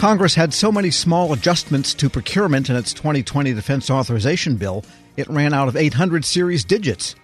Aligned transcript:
Congress 0.00 0.34
had 0.34 0.54
so 0.54 0.72
many 0.72 0.90
small 0.90 1.30
adjustments 1.34 1.92
to 1.92 2.08
procurement 2.08 2.70
in 2.70 2.74
its 2.74 2.94
2020 2.94 3.52
Defense 3.52 3.90
Authorization 3.90 4.56
Bill, 4.56 4.82
it 5.18 5.28
ran 5.28 5.52
out 5.52 5.68
of 5.68 5.76
800 5.76 6.24
series 6.24 6.64
digits. 6.64 7.14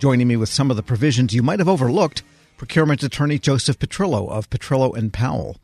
Joining 0.00 0.26
me 0.26 0.34
with 0.34 0.48
some 0.48 0.68
of 0.68 0.76
the 0.76 0.82
provisions 0.82 1.32
you 1.32 1.44
might 1.44 1.60
have 1.60 1.68
overlooked, 1.68 2.24
procurement 2.56 3.04
attorney 3.04 3.38
Joseph 3.38 3.78
Petrillo 3.78 4.28
of 4.30 4.50
Petrillo 4.50 4.96
and 4.96 5.12
Powell. 5.12 5.58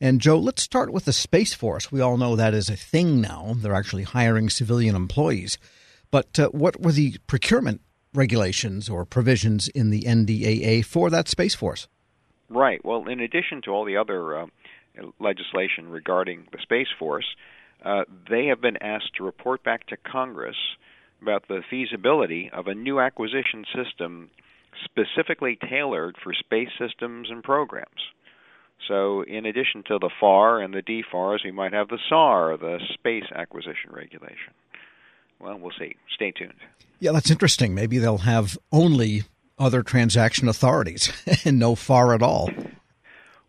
And 0.00 0.20
Joe, 0.20 0.38
let's 0.38 0.62
start 0.62 0.92
with 0.92 1.06
the 1.06 1.12
Space 1.12 1.54
Force. 1.54 1.90
We 1.90 2.00
all 2.00 2.18
know 2.18 2.36
that 2.36 2.54
is 2.54 2.68
a 2.68 2.76
thing 2.76 3.20
now. 3.20 3.56
They're 3.56 3.74
actually 3.74 4.04
hiring 4.04 4.48
civilian 4.48 4.94
employees. 4.94 5.58
But 6.12 6.38
uh, 6.38 6.50
what 6.50 6.80
were 6.80 6.92
the 6.92 7.16
procurement 7.26 7.80
regulations 8.14 8.88
or 8.88 9.04
provisions 9.06 9.66
in 9.66 9.90
the 9.90 10.02
NDAA 10.02 10.84
for 10.84 11.10
that 11.10 11.26
Space 11.26 11.56
Force? 11.56 11.88
Right. 12.48 12.84
Well, 12.84 13.08
in 13.08 13.18
addition 13.18 13.60
to 13.62 13.72
all 13.72 13.84
the 13.84 13.96
other 13.96 14.38
uh, 14.38 14.46
legislation 15.20 15.88
regarding 15.88 16.46
the 16.52 16.58
Space 16.62 16.88
Force, 16.98 17.26
uh, 17.84 18.04
they 18.28 18.46
have 18.46 18.60
been 18.60 18.76
asked 18.82 19.14
to 19.16 19.24
report 19.24 19.62
back 19.62 19.86
to 19.88 19.96
Congress 19.96 20.56
about 21.22 21.48
the 21.48 21.62
feasibility 21.70 22.50
of 22.52 22.66
a 22.66 22.74
new 22.74 23.00
acquisition 23.00 23.64
system 23.74 24.30
specifically 24.84 25.58
tailored 25.68 26.16
for 26.22 26.32
space 26.34 26.68
systems 26.78 27.30
and 27.30 27.42
programs. 27.42 28.12
So, 28.86 29.22
in 29.22 29.46
addition 29.46 29.82
to 29.88 29.98
the 29.98 30.10
FAR 30.20 30.60
and 30.60 30.72
the 30.72 30.82
DFARS, 30.82 31.44
we 31.44 31.50
might 31.50 31.72
have 31.72 31.88
the 31.88 31.98
SAR, 32.08 32.56
the 32.58 32.78
Space 32.94 33.24
Acquisition 33.34 33.90
Regulation. 33.90 34.52
Well, 35.40 35.58
we'll 35.58 35.72
see. 35.78 35.96
Stay 36.14 36.30
tuned. 36.30 36.54
Yeah, 37.00 37.12
that's 37.12 37.30
interesting. 37.30 37.74
Maybe 37.74 37.98
they'll 37.98 38.18
have 38.18 38.56
only 38.72 39.24
other 39.58 39.82
transaction 39.82 40.48
authorities 40.48 41.12
and 41.44 41.58
no 41.58 41.74
FAR 41.74 42.14
at 42.14 42.22
all. 42.22 42.50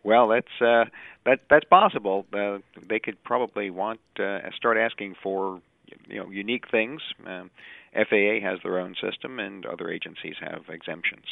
Well, 0.02 0.28
that's 0.28 0.60
uh, 0.60 0.84
that 1.28 1.40
that's 1.50 1.64
possible. 1.64 2.24
Uh, 2.32 2.58
they 2.88 2.98
could 2.98 3.22
probably 3.22 3.70
want 3.70 4.00
uh, 4.18 4.38
start 4.56 4.78
asking 4.78 5.14
for 5.22 5.60
you 6.08 6.18
know 6.18 6.30
unique 6.30 6.70
things. 6.70 7.02
Um, 7.26 7.50
FAA 7.92 8.40
has 8.42 8.60
their 8.62 8.78
own 8.78 8.94
system, 9.00 9.38
and 9.38 9.66
other 9.66 9.90
agencies 9.90 10.36
have 10.40 10.64
exemptions. 10.68 11.26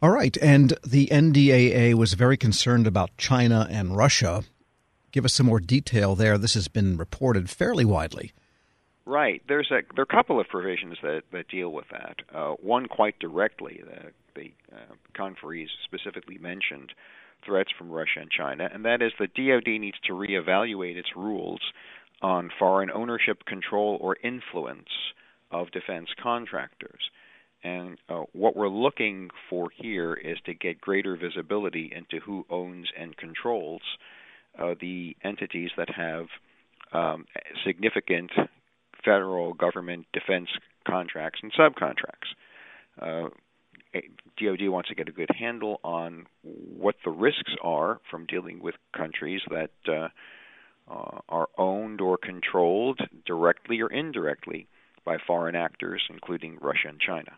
All 0.00 0.10
right, 0.10 0.36
and 0.40 0.74
the 0.84 1.08
NDAA 1.08 1.94
was 1.94 2.14
very 2.14 2.36
concerned 2.36 2.86
about 2.86 3.16
China 3.18 3.68
and 3.70 3.96
Russia. 3.96 4.44
Give 5.12 5.24
us 5.24 5.34
some 5.34 5.46
more 5.46 5.60
detail 5.60 6.14
there. 6.14 6.38
This 6.38 6.54
has 6.54 6.68
been 6.68 6.96
reported 6.96 7.50
fairly 7.50 7.84
widely. 7.84 8.32
Right. 9.04 9.42
There's 9.46 9.70
a 9.70 9.82
there 9.94 10.02
are 10.02 10.10
a 10.10 10.16
couple 10.16 10.40
of 10.40 10.48
provisions 10.48 10.96
that 11.02 11.22
that 11.32 11.48
deal 11.48 11.70
with 11.70 11.88
that. 11.90 12.16
Uh, 12.34 12.52
one 12.62 12.86
quite 12.86 13.18
directly, 13.18 13.82
the 13.84 14.12
the 14.34 14.52
uh, 14.74 14.94
conferees 15.14 15.68
specifically 15.84 16.38
mentioned 16.38 16.92
threats 17.44 17.70
from 17.76 17.90
Russia 17.90 18.20
and 18.20 18.30
China, 18.30 18.68
and 18.72 18.84
that 18.84 19.02
is 19.02 19.12
the 19.18 19.26
DoD 19.26 19.80
needs 19.80 19.98
to 20.06 20.12
reevaluate 20.12 20.96
its 20.96 21.10
rules 21.16 21.60
on 22.20 22.50
foreign 22.58 22.90
ownership, 22.90 23.44
control, 23.46 23.98
or 24.00 24.16
influence 24.22 24.88
of 25.50 25.70
defense 25.70 26.08
contractors. 26.22 27.00
And 27.64 27.98
uh, 28.08 28.22
what 28.32 28.56
we're 28.56 28.68
looking 28.68 29.30
for 29.48 29.68
here 29.74 30.14
is 30.14 30.38
to 30.46 30.54
get 30.54 30.80
greater 30.80 31.16
visibility 31.16 31.92
into 31.94 32.24
who 32.24 32.44
owns 32.50 32.88
and 32.98 33.16
controls 33.16 33.82
uh, 34.58 34.74
the 34.80 35.16
entities 35.22 35.70
that 35.76 35.88
have 35.94 36.26
um, 36.92 37.26
significant 37.64 38.30
federal 39.04 39.54
government 39.54 40.06
defense 40.12 40.48
contracts 40.86 41.40
and 41.42 41.52
subcontracts. 41.52 42.34
Uh, 43.00 43.28
DoD 43.92 44.68
wants 44.68 44.88
to 44.88 44.94
get 44.94 45.08
a 45.08 45.12
good 45.12 45.30
handle 45.38 45.80
on 45.84 46.26
what 46.42 46.96
the 47.04 47.10
risks 47.10 47.52
are 47.62 48.00
from 48.10 48.26
dealing 48.26 48.60
with 48.60 48.74
countries 48.96 49.42
that 49.50 49.70
uh, 49.86 50.08
uh, 50.90 51.20
are 51.28 51.48
owned 51.58 52.00
or 52.00 52.16
controlled 52.16 53.00
directly 53.26 53.80
or 53.80 53.90
indirectly 53.92 54.66
by 55.04 55.18
foreign 55.26 55.54
actors, 55.54 56.02
including 56.10 56.58
Russia 56.60 56.88
and 56.88 57.00
China. 57.00 57.32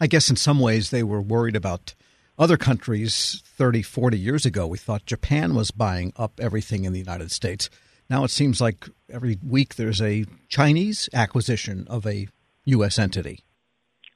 I 0.00 0.06
guess 0.06 0.30
in 0.30 0.36
some 0.36 0.60
ways 0.60 0.90
they 0.90 1.02
were 1.02 1.20
worried 1.20 1.56
about 1.56 1.94
other 2.38 2.56
countries 2.56 3.42
30, 3.44 3.82
40 3.82 4.18
years 4.18 4.46
ago. 4.46 4.66
We 4.66 4.78
thought 4.78 5.04
Japan 5.04 5.54
was 5.54 5.70
buying 5.70 6.12
up 6.16 6.40
everything 6.40 6.84
in 6.84 6.92
the 6.92 6.98
United 6.98 7.30
States. 7.30 7.68
Now 8.08 8.24
it 8.24 8.30
seems 8.30 8.60
like 8.60 8.88
every 9.10 9.38
week 9.46 9.76
there's 9.76 10.00
a 10.00 10.24
Chinese 10.48 11.08
acquisition 11.12 11.86
of 11.88 12.06
a 12.06 12.28
U.S. 12.64 12.98
entity. 12.98 13.44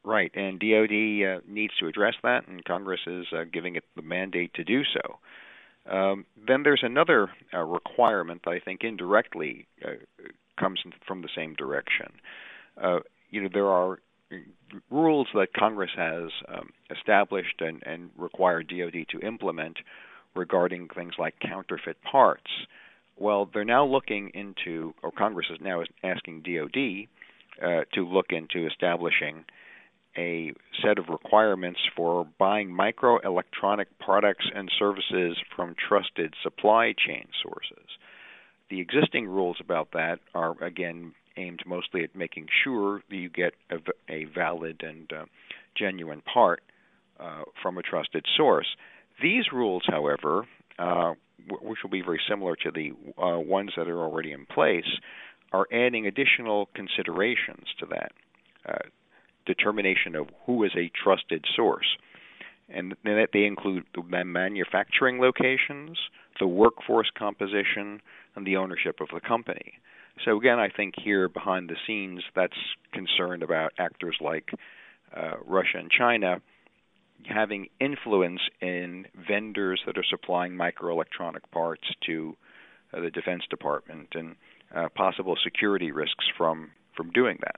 Right, 0.06 0.30
and 0.34 0.60
DoD 0.60 0.90
uh, 0.90 1.40
needs 1.48 1.72
to 1.80 1.86
address 1.86 2.14
that, 2.22 2.46
and 2.46 2.62
Congress 2.64 3.00
is 3.06 3.24
uh, 3.32 3.44
giving 3.50 3.76
it 3.76 3.84
the 3.96 4.02
mandate 4.02 4.52
to 4.54 4.64
do 4.64 4.82
so. 4.84 5.90
Um, 5.90 6.26
then 6.46 6.62
there's 6.62 6.82
another 6.82 7.30
uh, 7.52 7.62
requirement 7.62 8.42
that 8.44 8.50
I 8.50 8.60
think 8.60 8.80
indirectly 8.84 9.66
uh, 9.82 9.92
comes 10.60 10.80
from 11.06 11.22
the 11.22 11.28
same 11.34 11.54
direction. 11.54 12.12
Uh, 12.82 12.98
you 13.30 13.42
know, 13.42 13.48
there 13.52 13.68
are 13.68 13.98
rules 14.90 15.28
that 15.34 15.48
Congress 15.56 15.90
has 15.96 16.30
um, 16.48 16.70
established 16.90 17.60
and, 17.60 17.82
and 17.86 18.10
required 18.16 18.68
DoD 18.68 19.06
to 19.10 19.26
implement 19.26 19.78
regarding 20.34 20.88
things 20.88 21.14
like 21.18 21.34
counterfeit 21.40 21.96
parts. 22.02 22.50
Well, 23.16 23.48
they're 23.52 23.64
now 23.64 23.86
looking 23.86 24.30
into, 24.34 24.94
or 25.02 25.12
Congress 25.12 25.46
is 25.50 25.58
now 25.60 25.82
asking 26.02 26.42
DoD 26.42 27.08
uh, 27.62 27.84
to 27.94 28.06
look 28.06 28.26
into 28.30 28.66
establishing 28.66 29.44
a 30.16 30.52
set 30.82 30.98
of 30.98 31.08
requirements 31.08 31.80
for 31.96 32.26
buying 32.38 32.68
microelectronic 32.68 33.86
products 34.00 34.46
and 34.54 34.70
services 34.78 35.36
from 35.54 35.74
trusted 35.88 36.34
supply 36.42 36.94
chain 36.96 37.26
sources. 37.42 37.86
The 38.70 38.80
existing 38.80 39.26
rules 39.26 39.56
about 39.60 39.92
that 39.92 40.20
are, 40.34 40.62
again, 40.62 41.14
aimed 41.36 41.62
mostly 41.66 42.04
at 42.04 42.14
making 42.14 42.46
sure 42.62 43.02
that 43.08 43.16
you 43.16 43.28
get 43.28 43.54
a, 43.70 43.78
a 44.08 44.24
valid 44.24 44.82
and 44.82 45.12
uh, 45.12 45.24
genuine 45.76 46.22
part 46.22 46.62
uh, 47.18 47.42
from 47.62 47.78
a 47.78 47.82
trusted 47.82 48.24
source. 48.36 48.66
These 49.22 49.52
rules, 49.52 49.82
however, 49.86 50.46
uh, 50.78 51.14
which 51.60 51.78
will 51.82 51.90
be 51.90 52.02
very 52.02 52.20
similar 52.28 52.56
to 52.56 52.70
the 52.70 52.92
uh, 53.20 53.38
ones 53.38 53.72
that 53.76 53.88
are 53.88 54.00
already 54.00 54.32
in 54.32 54.46
place, 54.46 54.98
are 55.52 55.66
adding 55.72 56.06
additional 56.06 56.68
considerations 56.74 57.66
to 57.78 57.86
that. 57.86 58.12
Determination 59.46 60.14
of 60.14 60.28
who 60.46 60.64
is 60.64 60.72
a 60.76 60.90
trusted 61.02 61.44
source. 61.54 61.96
And 62.68 62.96
they 63.04 63.44
include 63.44 63.84
the 63.94 64.02
manufacturing 64.24 65.20
locations, 65.20 65.98
the 66.40 66.46
workforce 66.46 67.10
composition, 67.16 68.00
and 68.34 68.46
the 68.46 68.56
ownership 68.56 69.00
of 69.00 69.08
the 69.12 69.20
company. 69.20 69.74
So 70.24 70.38
again, 70.38 70.58
I 70.58 70.70
think 70.70 70.94
here 70.96 71.28
behind 71.28 71.68
the 71.68 71.76
scenes, 71.86 72.22
that's 72.34 72.56
concerned 72.92 73.42
about 73.42 73.72
actors 73.78 74.16
like 74.20 74.50
uh, 75.14 75.32
Russia 75.44 75.78
and 75.78 75.90
China 75.90 76.40
having 77.26 77.68
influence 77.80 78.40
in 78.60 79.06
vendors 79.28 79.80
that 79.86 79.96
are 79.96 80.04
supplying 80.08 80.52
microelectronic 80.52 81.40
parts 81.52 81.84
to 82.06 82.36
uh, 82.92 83.00
the 83.00 83.10
Defense 83.10 83.42
Department 83.48 84.08
and 84.14 84.36
uh, 84.74 84.88
possible 84.94 85.36
security 85.42 85.90
risks 85.90 86.24
from 86.36 86.70
from 86.96 87.10
doing 87.10 87.38
that. 87.42 87.56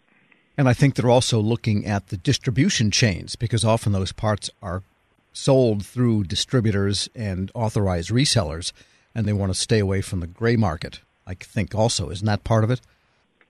And 0.58 0.68
I 0.68 0.72
think 0.72 0.94
they're 0.94 1.10
also 1.10 1.40
looking 1.40 1.84
at 1.84 2.08
the 2.08 2.16
distribution 2.16 2.90
chains 2.90 3.36
because 3.36 3.64
often 3.64 3.92
those 3.92 4.12
parts 4.12 4.50
are 4.62 4.82
sold 5.32 5.84
through 5.84 6.24
distributors 6.24 7.10
and 7.14 7.50
authorized 7.54 8.10
resellers, 8.10 8.72
and 9.14 9.26
they 9.26 9.34
want 9.34 9.52
to 9.52 9.58
stay 9.58 9.78
away 9.78 10.00
from 10.00 10.20
the 10.20 10.26
gray 10.26 10.56
market. 10.56 11.00
I 11.26 11.34
think 11.34 11.74
also 11.74 12.08
isn't 12.10 12.26
that 12.26 12.44
part 12.44 12.64
of 12.64 12.70
it? 12.70 12.80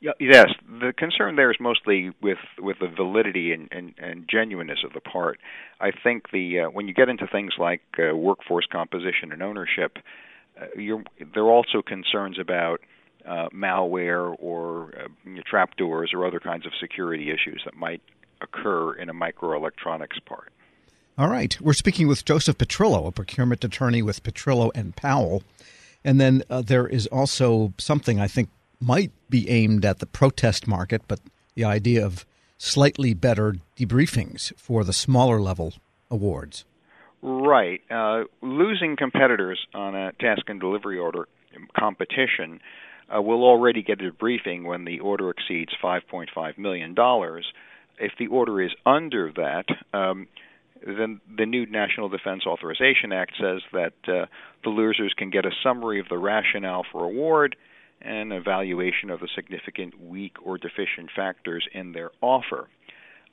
Yes, 0.01 0.49
the 0.81 0.93
concern 0.97 1.37
there 1.37 1.51
is 1.51 1.57
mostly 1.59 2.11
with 2.23 2.39
with 2.59 2.79
the 2.81 2.87
validity 2.87 3.53
and, 3.53 3.69
and, 3.73 3.95
and 3.99 4.29
genuineness 4.29 4.81
of 4.85 4.93
the 4.93 5.01
part. 5.01 5.41
I 5.81 5.91
think 5.91 6.31
the 6.33 6.61
uh, 6.61 6.71
when 6.71 6.87
you 6.87 6.95
get 6.95 7.09
into 7.09 7.27
things 7.27 7.55
like 7.59 7.81
uh, 7.99 8.15
workforce 8.15 8.67
composition 8.71 9.33
and 9.33 9.43
ownership, 9.43 9.99
uh, 10.61 10.67
there 11.35 11.45
are 11.45 11.51
also 11.51 11.81
concerns 11.83 12.39
about 12.39 12.81
uh, 13.27 13.49
malware 13.55 14.35
or 14.39 14.93
uh, 14.99 15.41
trapdoors 15.45 16.13
or 16.15 16.27
other 16.27 16.41
kinds 16.41 16.67
of 16.67 16.73
security 16.81 17.31
issues 17.31 17.63
that 17.65 17.75
might 17.77 18.03
occur 18.41 18.95
in 18.95 19.09
a 19.09 19.15
microelectronics 19.15 20.25
part. 20.25 20.53
All 21.19 21.29
right. 21.29 21.59
We're 21.61 21.73
speaking 21.73 22.09
with 22.09 22.25
Joseph 22.25 22.59
Petrillo, 22.59 23.07
a 23.07 23.13
procurement 23.13 23.65
attorney 23.65 24.03
with 24.03 24.23
Petrillo 24.23 24.71
and 24.75 24.95
Powell. 24.95 25.43
And 26.05 26.21
then 26.21 26.43
uh, 26.51 26.63
there 26.63 26.87
is 26.87 27.07
also 27.07 27.73
something 27.79 28.21
I 28.21 28.29
think 28.29 28.51
might 28.81 29.13
be 29.31 29.49
aimed 29.49 29.85
at 29.85 29.99
the 29.99 30.07
protest 30.07 30.67
market, 30.67 31.03
but 31.09 31.21
the 31.55 31.65
idea 31.65 32.05
of 32.05 32.27
slightly 32.59 33.15
better 33.15 33.57
debriefings 33.77 34.53
for 34.57 34.85
the 34.85 34.93
smaller 34.93 35.41
level 35.41 35.73
awards. 36.11 36.65
Right. 37.23 37.81
Uh, 37.91 38.25
losing 38.43 38.97
competitors 38.97 39.67
on 39.75 39.95
a 39.95 40.13
task 40.13 40.43
and 40.49 40.61
delivery 40.61 40.99
order 40.99 41.27
competition 41.79 42.61
uh, 43.15 43.23
will 43.23 43.45
already 43.45 43.83
get 43.83 44.03
a 44.03 44.13
briefing 44.13 44.65
when 44.65 44.85
the 44.85 45.01
order 45.01 45.31
exceeds 45.31 45.73
$5.5 45.83 46.59
million. 46.59 46.95
If 47.99 48.13
the 48.19 48.27
order 48.27 48.61
is 48.61 48.73
under 48.85 49.33
that, 49.37 49.67
um, 49.97 50.29
then 50.85 51.21
the 51.37 51.47
new 51.47 51.67
National 51.67 52.09
Defense 52.09 52.43
Authorization 52.47 53.13
Act 53.13 53.33
says 53.41 53.63
that 53.73 53.95
uh, 54.07 54.27
the 54.65 54.71
losers 54.71 55.15
can 55.17 55.31
get 55.31 55.47
a 55.47 55.51
summary 55.63 56.01
of 56.01 56.09
the 56.09 56.19
rationale 56.19 56.85
for 56.91 57.05
award 57.05 57.57
and 58.03 58.33
evaluation 58.33 59.11
of 59.11 59.21
the 59.21 59.29
significant 59.35 60.01
weak 60.01 60.37
or 60.45 60.59
deficient 60.59 61.11
factors 61.15 61.67
in 61.73 61.93
their 61.93 62.11
offer. 62.21 62.69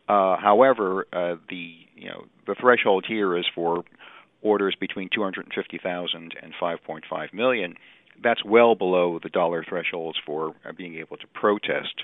Uh, 0.07 0.37
however, 0.37 1.05
uh, 1.13 1.35
the 1.49 1.73
you 1.95 2.09
know 2.09 2.25
the 2.45 2.55
threshold 2.59 3.05
here 3.07 3.37
is 3.37 3.45
for 3.53 3.83
orders 4.41 4.75
between 4.79 5.09
250,000 5.13 6.35
and 6.41 6.53
5.5 6.61 7.33
million. 7.33 7.75
That's 8.23 8.43
well 8.43 8.75
below 8.75 9.19
the 9.21 9.29
dollar 9.29 9.63
thresholds 9.67 10.17
for 10.25 10.55
uh, 10.65 10.71
being 10.71 10.95
able 10.95 11.17
to 11.17 11.27
protest 11.27 12.03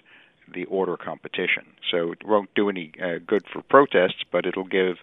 the 0.54 0.66
order 0.66 0.98
competition. 0.98 1.66
So 1.92 2.12
it 2.12 2.25
won't 2.25 2.54
do 2.56 2.69
any 2.69 2.92
uh, 3.01 3.19
good 3.25 3.45
for 3.51 3.62
protests, 3.62 4.24
but 4.31 4.45
it'll 4.45 4.63
give 4.66 4.98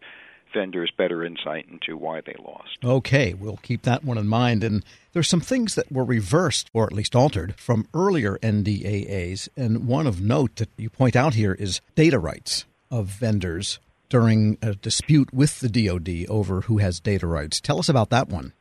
vendors 0.52 0.90
better 0.96 1.24
insight 1.24 1.66
into 1.70 1.96
why 1.96 2.20
they 2.20 2.34
lost. 2.38 2.78
Okay, 2.82 3.34
we'll 3.34 3.58
keep 3.58 3.82
that 3.82 4.04
one 4.04 4.18
in 4.18 4.26
mind. 4.26 4.64
And 4.64 4.84
there's 5.12 5.28
some 5.28 5.40
things 5.40 5.74
that 5.74 5.90
were 5.90 6.04
reversed, 6.04 6.70
or 6.72 6.84
at 6.86 6.92
least 6.92 7.14
altered, 7.14 7.54
from 7.58 7.88
earlier 7.92 8.38
NDAAs. 8.42 9.48
And 9.56 9.86
one 9.86 10.06
of 10.06 10.20
note 10.20 10.56
that 10.56 10.70
you 10.76 10.88
point 10.88 11.16
out 11.16 11.34
here 11.34 11.52
is 11.52 11.80
data 11.94 12.18
rights 12.18 12.64
of 12.90 13.06
vendors 13.06 13.78
during 14.08 14.56
a 14.62 14.74
dispute 14.74 15.32
with 15.34 15.60
the 15.60 15.68
DoD 15.68 16.26
over 16.28 16.62
who 16.62 16.78
has 16.78 17.00
data 17.00 17.26
rights. 17.26 17.60
Tell 17.60 17.78
us 17.78 17.88
about 17.88 18.10
that 18.10 18.28
one. 18.28 18.52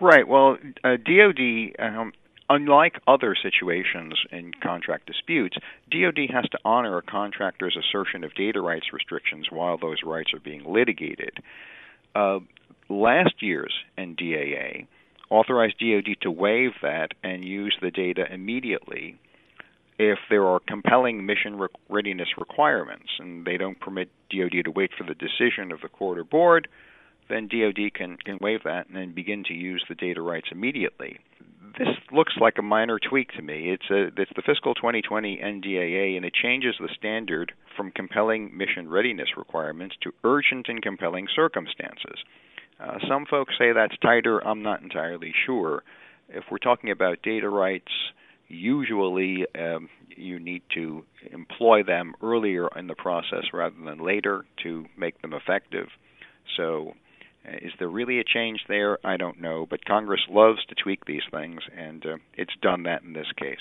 Right. 0.00 0.26
Well, 0.26 0.56
uh, 0.82 0.96
DoD, 0.96 1.74
um, 1.78 2.12
unlike 2.48 3.00
other 3.06 3.36
situations 3.40 4.14
in 4.32 4.52
contract 4.62 5.06
disputes, 5.06 5.56
DoD 5.90 6.30
has 6.32 6.44
to 6.52 6.58
honor 6.64 6.96
a 6.96 7.02
contractor's 7.02 7.76
assertion 7.76 8.24
of 8.24 8.34
data 8.34 8.60
rights 8.62 8.86
restrictions 8.92 9.48
while 9.50 9.76
those 9.76 9.98
rights 10.04 10.32
are 10.32 10.40
being 10.40 10.64
litigated. 10.64 11.38
Uh, 12.14 12.38
last 12.88 13.34
year's 13.40 13.74
NDAA 13.98 14.86
authorized 15.28 15.78
DoD 15.78 16.16
to 16.22 16.30
waive 16.30 16.72
that 16.82 17.12
and 17.22 17.44
use 17.44 17.76
the 17.80 17.90
data 17.90 18.24
immediately 18.32 19.16
if 19.98 20.18
there 20.30 20.46
are 20.46 20.60
compelling 20.66 21.26
mission 21.26 21.68
readiness 21.90 22.28
requirements 22.38 23.10
and 23.18 23.44
they 23.44 23.58
don't 23.58 23.78
permit 23.78 24.08
DoD 24.30 24.64
to 24.64 24.70
wait 24.70 24.90
for 24.96 25.04
the 25.04 25.14
decision 25.14 25.70
of 25.70 25.82
the 25.82 25.88
court 25.88 26.18
or 26.18 26.24
board, 26.24 26.68
then 27.30 27.48
DoD 27.48 27.94
can, 27.94 28.16
can 28.16 28.38
waive 28.40 28.64
that 28.64 28.88
and 28.88 28.96
then 28.96 29.14
begin 29.14 29.44
to 29.44 29.54
use 29.54 29.84
the 29.88 29.94
data 29.94 30.20
rights 30.20 30.48
immediately. 30.50 31.18
This 31.78 31.88
looks 32.12 32.34
like 32.40 32.58
a 32.58 32.62
minor 32.62 32.98
tweak 32.98 33.32
to 33.32 33.42
me. 33.42 33.70
It's 33.70 33.88
a 33.90 34.08
it's 34.20 34.32
the 34.34 34.42
fiscal 34.44 34.74
2020 34.74 35.38
NDAA 35.38 36.16
and 36.16 36.24
it 36.24 36.34
changes 36.34 36.74
the 36.80 36.88
standard 36.98 37.52
from 37.76 37.92
compelling 37.92 38.56
mission 38.56 38.88
readiness 38.88 39.28
requirements 39.36 39.94
to 40.02 40.12
urgent 40.24 40.66
and 40.68 40.82
compelling 40.82 41.28
circumstances. 41.34 42.18
Uh, 42.80 42.98
some 43.08 43.24
folks 43.24 43.54
say 43.58 43.72
that's 43.72 43.96
tighter. 44.02 44.40
I'm 44.46 44.62
not 44.62 44.82
entirely 44.82 45.32
sure. 45.46 45.82
If 46.28 46.44
we're 46.50 46.58
talking 46.58 46.90
about 46.90 47.22
data 47.22 47.48
rights, 47.48 47.92
usually 48.48 49.46
um, 49.58 49.88
you 50.16 50.38
need 50.38 50.62
to 50.74 51.04
employ 51.32 51.82
them 51.82 52.14
earlier 52.22 52.68
in 52.76 52.86
the 52.86 52.94
process 52.94 53.44
rather 53.52 53.76
than 53.84 54.04
later 54.04 54.44
to 54.62 54.86
make 54.96 55.20
them 55.22 55.32
effective. 55.32 55.86
So, 56.56 56.94
is 57.44 57.72
there 57.78 57.88
really 57.88 58.18
a 58.18 58.24
change 58.24 58.60
there? 58.68 58.98
I 59.04 59.16
don't 59.16 59.40
know, 59.40 59.66
but 59.68 59.84
Congress 59.84 60.20
loves 60.28 60.64
to 60.66 60.74
tweak 60.74 61.04
these 61.04 61.22
things, 61.30 61.60
and 61.76 62.04
uh, 62.04 62.16
it's 62.34 62.54
done 62.60 62.84
that 62.84 63.02
in 63.02 63.12
this 63.12 63.30
case. 63.36 63.58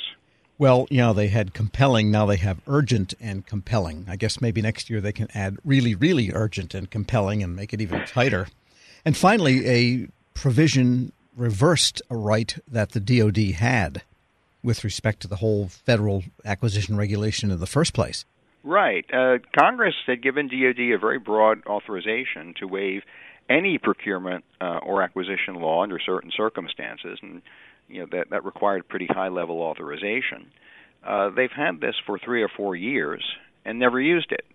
Well, 0.58 0.88
you 0.90 0.98
know, 0.98 1.14
they 1.14 1.30
had 1.30 1.54
compelling, 1.54 2.12
now 2.12 2.26
they 2.26 2.36
have 2.36 2.60
urgent 2.68 3.14
and 3.22 3.46
compelling. 3.46 4.06
I 4.10 4.18
guess 4.18 4.42
maybe 4.42 4.62
next 4.62 4.90
year 4.90 5.00
they 5.00 5.14
can 5.14 5.30
add 5.34 5.58
really, 5.64 5.96
really 5.96 6.32
urgent 6.34 6.74
and 6.74 6.92
compelling 6.92 7.42
and 7.42 7.56
make 7.56 7.74
it 7.74 7.80
even 7.80 8.06
tighter. 8.06 8.48
And 9.06 9.16
finally, 9.16 9.66
a 9.68 10.08
provision 10.34 11.14
reversed 11.38 12.02
a 12.10 12.18
right 12.18 12.58
that 12.68 12.92
the 12.92 13.00
DoD 13.00 13.56
had 13.56 14.02
with 14.62 14.84
respect 14.84 15.22
to 15.22 15.30
the 15.30 15.38
whole 15.38 15.70
federal 15.70 16.24
acquisition 16.44 16.98
regulation 16.98 17.52
in 17.52 17.60
the 17.60 17.66
first 17.66 17.94
place. 17.94 18.26
Right. 18.64 19.06
Uh, 19.14 19.38
Congress 19.58 19.96
had 20.06 20.22
given 20.22 20.50
DoD 20.50 20.94
a 20.94 20.98
very 20.98 21.20
broad 21.20 21.66
authorization 21.66 22.54
to 22.60 22.68
waive 22.68 23.04
any 23.50 23.78
procurement 23.78 24.46
uh, 24.62 24.80
or 24.84 25.02
acquisition 25.02 25.56
law 25.56 25.84
under 25.84 26.00
certain 26.00 26.32
circumstances, 26.36 27.20
and 27.22 27.42
you 27.88 28.02
know 28.02 28.08
that 28.12 28.30
that 28.30 28.46
required 28.46 28.88
pretty 28.88 29.08
high 29.08 29.30
level 29.30 29.62
authorization. 29.62 30.52
Uh, 31.06 31.30
they've 31.30 31.52
had 31.52 31.82
this 31.82 31.96
for 32.06 32.20
three 32.20 32.44
or 32.44 32.50
four 32.50 32.76
years 32.76 33.24
and 33.66 33.80
never 33.80 34.00
used 34.00 34.32
it, 34.32 34.46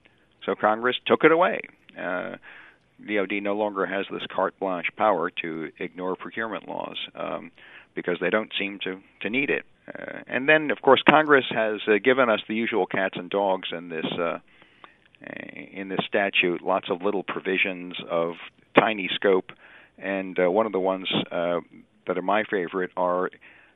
so 0.44 0.54
Congress 0.54 0.96
took 1.06 1.24
it 1.24 1.32
away. 1.32 1.60
Uh, 1.98 2.36
DoD 3.06 3.42
no 3.42 3.54
longer 3.54 3.86
has 3.86 4.06
this 4.10 4.22
carte 4.34 4.58
blanche 4.60 4.86
power 4.96 5.30
to 5.42 5.70
ignore 5.78 6.16
procurement 6.16 6.68
laws 6.68 6.96
um, 7.14 7.50
because 7.94 8.18
they 8.20 8.30
don't 8.30 8.52
seem 8.58 8.78
to 8.84 9.00
to 9.20 9.30
need 9.30 9.50
it. 9.50 9.64
Uh, 9.88 10.20
and 10.26 10.48
then, 10.48 10.70
of 10.70 10.80
course, 10.80 11.02
Congress 11.08 11.44
has 11.50 11.80
uh, 11.88 11.98
given 12.02 12.30
us 12.30 12.40
the 12.48 12.54
usual 12.54 12.86
cats 12.86 13.16
and 13.16 13.28
dogs 13.28 13.68
in 13.72 13.88
this 13.88 14.06
uh, 14.18 14.38
in 15.72 15.88
this 15.88 16.00
statute. 16.06 16.62
Lots 16.62 16.90
of 16.90 17.02
little 17.02 17.22
provisions 17.22 17.94
of 18.10 18.34
tiny 18.78 19.08
scope, 19.14 19.52
and 19.98 20.38
uh, 20.38 20.50
one 20.50 20.66
of 20.66 20.72
the 20.72 20.80
ones 20.80 21.08
uh, 21.30 21.60
that 22.06 22.18
are 22.18 22.22
my 22.22 22.44
favorite 22.44 22.90
are 22.96 23.30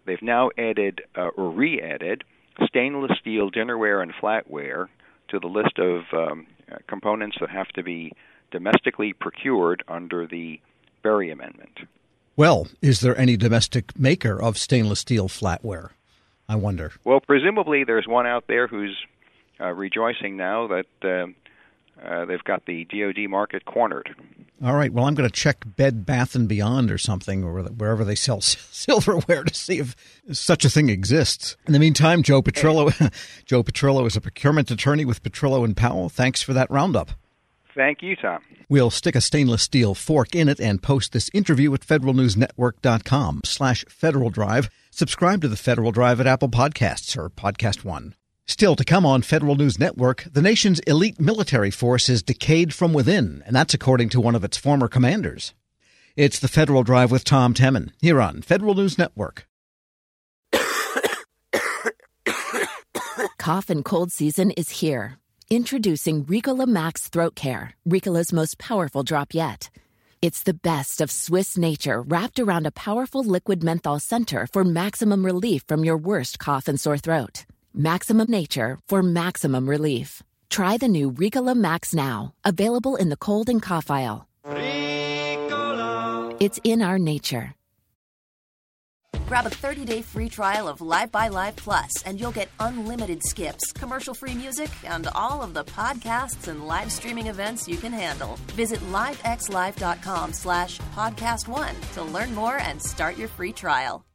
they've 0.06 0.22
now 0.22 0.50
added 0.58 1.02
uh, 1.16 1.28
or 1.36 1.50
re-added 1.50 2.24
stainless 2.66 3.12
steel 3.20 3.50
dinnerware 3.50 4.02
and 4.02 4.12
flatware 4.14 4.86
to 5.28 5.38
the 5.38 5.46
list 5.46 5.78
of 5.78 6.02
um, 6.12 6.46
components 6.88 7.36
that 7.40 7.50
have 7.50 7.68
to 7.68 7.82
be 7.82 8.12
domestically 8.50 9.12
procured 9.12 9.84
under 9.88 10.26
the 10.26 10.60
Berry 11.02 11.30
Amendment. 11.30 11.78
Well, 12.36 12.68
is 12.80 13.00
there 13.00 13.18
any 13.18 13.36
domestic 13.36 13.98
maker 13.98 14.40
of 14.40 14.56
stainless 14.56 15.00
steel 15.00 15.28
flatware? 15.28 15.90
I 16.48 16.56
wonder. 16.56 16.92
Well, 17.04 17.20
presumably 17.20 17.84
there's 17.84 18.06
one 18.06 18.26
out 18.26 18.44
there 18.46 18.66
who's 18.66 18.96
uh, 19.60 19.72
rejoicing 19.72 20.36
now 20.36 20.68
that 20.68 20.86
uh, 21.02 21.32
uh, 22.04 22.24
they've 22.24 22.44
got 22.44 22.66
the 22.66 22.84
DoD 22.84 23.28
market 23.28 23.64
cornered. 23.64 24.14
All 24.62 24.74
right. 24.74 24.92
Well, 24.92 25.04
I'm 25.04 25.14
going 25.14 25.28
to 25.28 25.34
check 25.34 25.64
Bed 25.76 26.04
Bath 26.04 26.34
and 26.34 26.48
Beyond 26.48 26.90
or 26.90 26.98
something, 26.98 27.44
or 27.44 27.62
wherever 27.62 28.04
they 28.04 28.14
sell 28.14 28.40
silverware, 28.40 29.44
to 29.44 29.54
see 29.54 29.78
if 29.78 29.94
such 30.32 30.64
a 30.64 30.70
thing 30.70 30.88
exists. 30.88 31.56
In 31.66 31.72
the 31.72 31.78
meantime, 31.78 32.22
Joe 32.22 32.42
Petrillo, 32.42 32.92
hey. 32.92 33.10
Joe 33.44 33.62
Petrillo 33.62 34.06
is 34.06 34.16
a 34.16 34.20
procurement 34.20 34.70
attorney 34.70 35.04
with 35.04 35.22
Petrillo 35.22 35.64
and 35.64 35.76
Powell. 35.76 36.08
Thanks 36.08 36.42
for 36.42 36.52
that 36.54 36.70
roundup. 36.70 37.12
Thank 37.74 38.02
you, 38.02 38.16
Tom. 38.16 38.42
We'll 38.68 38.90
stick 38.90 39.14
a 39.14 39.20
stainless 39.20 39.62
steel 39.62 39.94
fork 39.94 40.34
in 40.34 40.48
it 40.48 40.58
and 40.60 40.82
post 40.82 41.12
this 41.12 41.30
interview 41.32 41.72
at 41.74 41.80
federalnewsnetwork.com 41.80 43.42
slash 43.44 43.84
Federal 43.88 44.30
Drive. 44.30 44.68
Subscribe 44.90 45.40
to 45.42 45.48
the 45.48 45.56
Federal 45.56 45.92
Drive 45.92 46.20
at 46.20 46.26
Apple 46.26 46.48
Podcasts 46.48 47.16
or 47.16 47.30
Podcast 47.30 47.84
One. 47.84 48.14
Still 48.48 48.76
to 48.76 48.84
come 48.84 49.04
on 49.04 49.20
Federal 49.20 49.56
News 49.56 49.78
Network, 49.78 50.24
the 50.32 50.40
nation's 50.40 50.80
elite 50.80 51.20
military 51.20 51.70
force 51.70 52.08
is 52.08 52.22
decayed 52.22 52.72
from 52.72 52.94
within, 52.94 53.42
and 53.44 53.54
that's 53.54 53.74
according 53.74 54.08
to 54.08 54.22
one 54.22 54.34
of 54.34 54.42
its 54.42 54.56
former 54.56 54.88
commanders. 54.88 55.52
It's 56.16 56.38
the 56.38 56.48
Federal 56.48 56.82
Drive 56.82 57.10
with 57.10 57.24
Tom 57.24 57.52
Temin 57.52 57.90
here 58.00 58.22
on 58.22 58.40
Federal 58.40 58.74
News 58.74 58.96
Network. 58.96 59.46
Cough 63.38 63.68
and 63.68 63.84
cold 63.84 64.10
season 64.12 64.50
is 64.52 64.70
here. 64.80 65.18
Introducing 65.50 66.24
Ricola 66.24 66.66
Max 66.66 67.08
Throat 67.08 67.34
Care, 67.34 67.74
Ricola's 67.86 68.32
most 68.32 68.58
powerful 68.58 69.02
drop 69.02 69.34
yet. 69.34 69.68
It's 70.22 70.42
the 70.42 70.54
best 70.54 71.02
of 71.02 71.10
Swiss 71.10 71.58
nature 71.58 72.00
wrapped 72.00 72.40
around 72.40 72.66
a 72.66 72.72
powerful 72.72 73.22
liquid 73.22 73.62
menthol 73.62 74.00
center 74.00 74.46
for 74.46 74.64
maximum 74.64 75.24
relief 75.24 75.64
from 75.68 75.84
your 75.84 75.98
worst 75.98 76.38
cough 76.38 76.66
and 76.66 76.80
sore 76.80 76.98
throat. 76.98 77.44
Maximum 77.74 78.26
nature 78.30 78.78
for 78.88 79.02
maximum 79.02 79.68
relief. 79.68 80.22
Try 80.50 80.76
the 80.78 80.88
new 80.88 81.12
Ricola 81.12 81.54
Max 81.54 81.94
now, 81.94 82.34
available 82.44 82.96
in 82.96 83.08
the 83.08 83.16
cold 83.16 83.48
and 83.48 83.62
cough 83.62 83.90
aisle. 83.90 84.26
Ricola. 84.44 86.36
It's 86.40 86.58
in 86.64 86.82
our 86.82 86.98
nature. 86.98 87.54
Grab 89.26 89.46
a 89.46 89.50
30-day 89.50 90.00
free 90.02 90.28
trial 90.30 90.66
of 90.68 90.80
Live 90.80 91.12
by 91.12 91.28
Live 91.28 91.56
Plus, 91.56 92.02
and 92.04 92.18
you'll 92.18 92.32
get 92.32 92.48
unlimited 92.60 93.22
skips, 93.22 93.72
commercial-free 93.72 94.34
music, 94.34 94.70
and 94.84 95.06
all 95.14 95.42
of 95.42 95.52
the 95.52 95.64
podcasts 95.64 96.48
and 96.48 96.66
live 96.66 96.90
streaming 96.90 97.26
events 97.26 97.68
you 97.68 97.76
can 97.76 97.92
handle. 97.92 98.38
Visit 98.56 98.80
livexlive.com 98.90 100.32
slash 100.32 100.78
podcast 100.96 101.46
one 101.46 101.74
to 101.92 102.02
learn 102.02 102.34
more 102.34 102.56
and 102.58 102.80
start 102.80 103.18
your 103.18 103.28
free 103.28 103.52
trial. 103.52 104.07